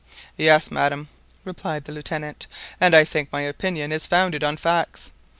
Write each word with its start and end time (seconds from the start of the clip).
"Yes, 0.35 0.71
madam," 0.71 1.09
replied 1.43 1.83
the 1.85 1.91
Lieutenant; 1.91 2.47
"and 2.79 2.95
I 2.95 3.03
think 3.05 3.31
my 3.31 3.41
opinion 3.41 3.91
is 3.91 4.07
founded 4.07 4.43
on 4.43 4.57
facts. 4.57 5.11